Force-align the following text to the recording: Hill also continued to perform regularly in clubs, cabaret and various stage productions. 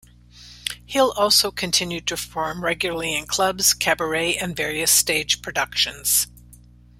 Hill 0.87 1.11
also 1.11 1.51
continued 1.51 2.07
to 2.07 2.15
perform 2.15 2.63
regularly 2.63 3.13
in 3.13 3.27
clubs, 3.27 3.75
cabaret 3.75 4.35
and 4.35 4.55
various 4.55 4.89
stage 4.89 5.43
productions. 5.43 6.25